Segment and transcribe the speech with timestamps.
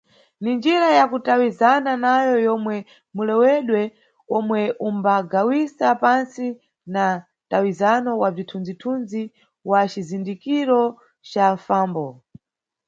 [0.41, 2.75] Ni njira ya kutawizana nayo yomwe
[3.15, 3.81] mulewedwe
[4.37, 6.45] omwe umbagawisa pantsi
[6.93, 7.05] na
[7.45, 9.23] mtawizano wa bzithunzi-zithuzi
[9.69, 10.81] wa cizindikiro
[11.29, 12.05] ca mfambo.